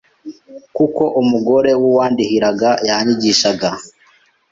[0.75, 3.69] kuko umugore w’uwandihiraga yanyigishaga